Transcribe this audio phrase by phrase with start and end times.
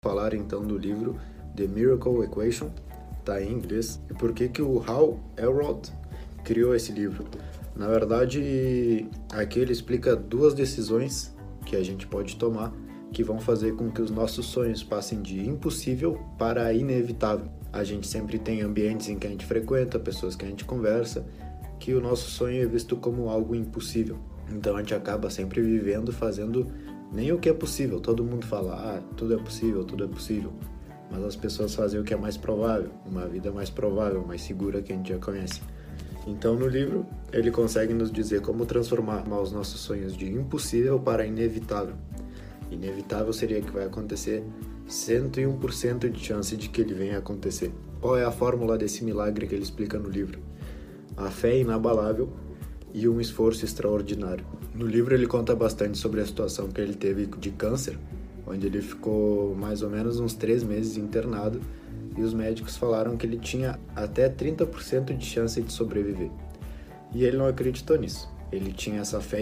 [0.00, 1.16] falar então do livro
[1.56, 2.70] The Miracle Equation,
[3.24, 5.90] tá em inglês, e por que que o Hal Elrod
[6.44, 7.26] criou esse livro.
[7.74, 11.34] Na verdade, aqui ele explica duas decisões
[11.66, 12.72] que a gente pode tomar
[13.12, 17.46] que vão fazer com que os nossos sonhos passem de impossível para inevitável.
[17.72, 21.26] A gente sempre tem ambientes em que a gente frequenta, pessoas que a gente conversa,
[21.80, 24.16] que o nosso sonho é visto como algo impossível.
[24.52, 26.68] Então a gente acaba sempre vivendo, fazendo
[27.12, 28.00] nem o que é possível.
[28.00, 30.52] Todo mundo fala, ah, tudo é possível, tudo é possível.
[31.10, 34.82] Mas as pessoas fazem o que é mais provável, uma vida mais provável, mais segura
[34.82, 35.60] que a gente já conhece.
[36.26, 41.24] Então, no livro, ele consegue nos dizer como transformar os nossos sonhos de impossível para
[41.24, 41.94] inevitável.
[42.70, 44.44] Inevitável seria que vai acontecer
[44.86, 47.72] 101% de chance de que ele venha a acontecer.
[48.00, 50.38] Qual é a fórmula desse milagre que ele explica no livro?
[51.16, 52.30] A fé é inabalável
[52.92, 54.44] e um esforço extraordinário.
[54.74, 57.98] No livro ele conta bastante sobre a situação que ele teve de câncer,
[58.46, 61.60] onde ele ficou mais ou menos uns três meses internado
[62.16, 66.30] e os médicos falaram que ele tinha até 30% de chance de sobreviver.
[67.12, 68.28] E ele não acreditou nisso.
[68.50, 69.40] Ele tinha essa fé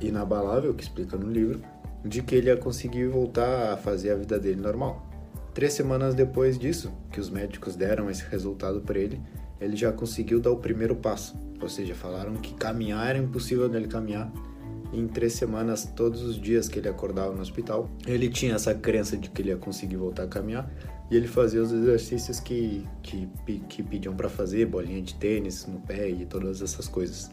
[0.00, 1.60] inabalável, que explica no livro,
[2.04, 5.04] de que ele ia conseguir voltar a fazer a vida dele normal.
[5.54, 9.20] Três semanas depois disso, que os médicos deram esse resultado para ele,
[9.62, 11.36] ele já conseguiu dar o primeiro passo.
[11.60, 14.32] Ou seja, falaram que caminhar era impossível dele caminhar.
[14.92, 18.74] E em três semanas, todos os dias que ele acordava no hospital, ele tinha essa
[18.74, 20.70] crença de que ele ia conseguir voltar a caminhar.
[21.10, 23.28] E ele fazia os exercícios que, que,
[23.68, 27.30] que pediam para fazer, bolinha de tênis no pé e todas essas coisas.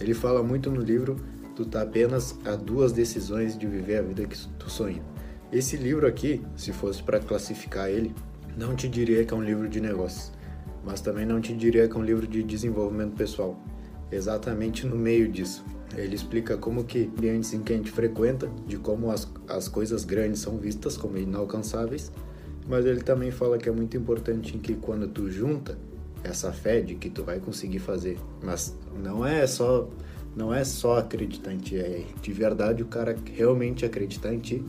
[0.00, 1.16] Ele fala muito no livro
[1.54, 5.02] tu tá apenas a duas decisões de viver a vida que tu sonha.
[5.52, 8.12] Esse livro aqui, se fosse para classificar ele,
[8.56, 10.32] não te diria que é um livro de negócios
[10.84, 13.58] mas também não te diria que é um livro de desenvolvimento pessoal.
[14.10, 15.64] Exatamente no meio disso.
[15.96, 20.04] Ele explica como que ambientes em que a gente frequenta, de como as, as coisas
[20.04, 22.10] grandes são vistas como inalcançáveis,
[22.68, 25.78] mas ele também fala que é muito importante em que quando tu junta
[26.22, 29.88] essa fé de que tu vai conseguir fazer, mas não é só
[30.34, 34.64] não é só acreditar em ti, é de verdade o cara realmente acreditar em ti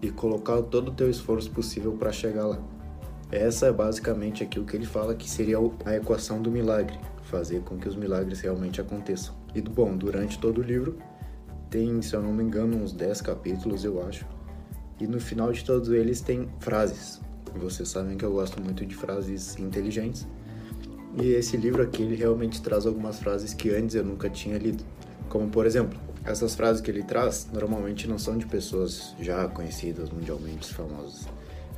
[0.00, 2.58] e colocar todo o teu esforço possível para chegar lá.
[3.32, 7.60] Essa é basicamente aqui o que ele fala que seria a equação do milagre, fazer
[7.60, 9.32] com que os milagres realmente aconteçam.
[9.54, 10.98] E bom, durante todo o livro
[11.70, 14.26] tem, se eu não me engano, uns 10 capítulos, eu acho.
[14.98, 17.20] E no final de todos eles tem frases.
[17.54, 20.26] Vocês sabem que eu gosto muito de frases inteligentes.
[21.16, 24.82] E esse livro aqui ele realmente traz algumas frases que antes eu nunca tinha lido.
[25.28, 30.10] Como por exemplo, essas frases que ele traz normalmente não são de pessoas já conhecidas,
[30.10, 31.28] mundialmente famosas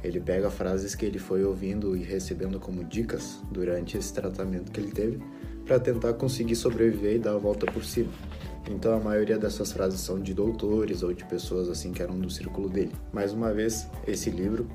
[0.02, 4.80] ele pega frases que ele foi ouvindo e recebendo como dicas durante esse tratamento que
[4.80, 5.20] ele teve
[5.64, 8.10] para tentar conseguir sobreviver e dar a volta por cima.
[8.70, 12.30] Então a maioria dessas frases são de doutores ou de pessoas assim que eram do
[12.30, 12.92] círculo dele.
[13.12, 14.68] Mais uma vez, esse livro,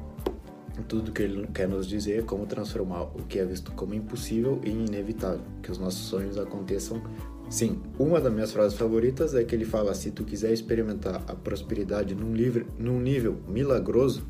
[0.88, 4.62] tudo que ele quer nos dizer é como transformar o que é visto como impossível
[4.64, 7.02] em inevitável, que os nossos sonhos aconteçam
[7.50, 11.34] Sim, uma das minhas frases favoritas é que ele fala: se tu quiser experimentar a
[11.34, 14.28] prosperidade num, livre, num nível milagroso,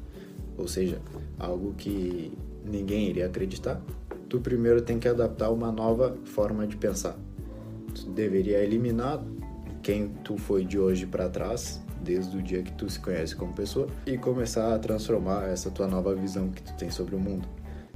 [0.57, 0.99] ou seja,
[1.37, 2.31] algo que
[2.65, 3.81] ninguém iria acreditar,
[4.27, 7.17] tu primeiro tem que adaptar uma nova forma de pensar.
[7.93, 9.23] Tu deveria eliminar
[9.81, 13.53] quem tu foi de hoje para trás, desde o dia que tu se conhece como
[13.53, 17.47] pessoa, e começar a transformar essa tua nova visão que tu tem sobre o mundo,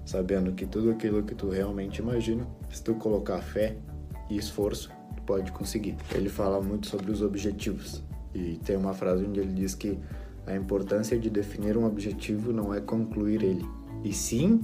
[0.05, 3.75] sabendo que tudo aquilo que tu realmente imagina, se tu colocar fé
[4.29, 5.97] e esforço, tu pode conseguir.
[6.13, 8.01] Ele fala muito sobre os objetivos.
[8.33, 9.99] E tem uma frase onde ele diz que
[10.45, 13.65] a importância de definir um objetivo não é concluir ele,
[14.03, 14.61] e sim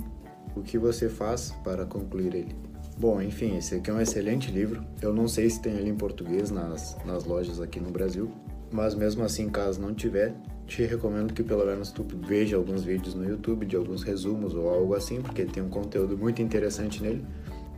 [0.55, 2.55] o que você faz para concluir ele.
[2.97, 4.83] Bom, enfim, esse aqui é um excelente livro.
[4.99, 8.31] Eu não sei se tem ele em português nas, nas lojas aqui no Brasil,
[8.71, 10.33] mas mesmo assim, caso não tiver,
[10.65, 14.67] te recomendo que pelo menos tu veja alguns vídeos no YouTube de alguns resumos ou
[14.67, 17.23] algo assim, porque tem um conteúdo muito interessante nele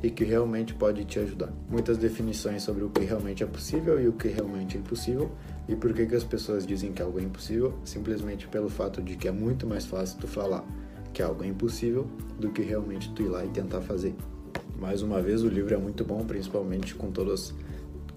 [0.02, 1.52] e que realmente pode te ajudar.
[1.70, 5.30] Muitas definições sobre o que realmente é possível e o que realmente é impossível
[5.70, 9.16] e por que, que as pessoas dizem que algo é impossível, simplesmente pelo fato de
[9.16, 10.66] que é muito mais fácil tu falar
[11.14, 12.08] que algo é impossível
[12.38, 14.14] do que realmente tu ir lá e tentar fazer.
[14.78, 17.54] Mais uma vez, o livro é muito bom, principalmente com todas,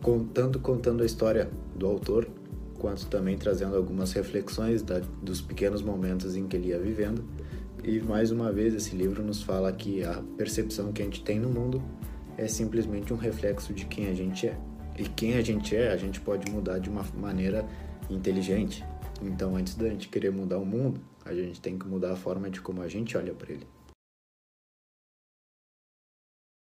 [0.03, 2.27] com, tanto contando a história do autor,
[2.79, 7.25] quanto também trazendo algumas reflexões da, dos pequenos momentos em que ele ia vivendo
[7.85, 11.41] e mais uma vez, esse livro nos fala que a percepção que a gente tem
[11.41, 11.83] no mundo
[12.39, 14.57] é simplesmente um reflexo de quem a gente é.
[14.99, 17.67] E quem a gente é, a gente pode mudar de uma maneira
[18.11, 18.85] inteligente.
[19.23, 22.51] Então, antes da gente querer mudar o mundo, a gente tem que mudar a forma
[22.51, 23.67] de como a gente olha para ele.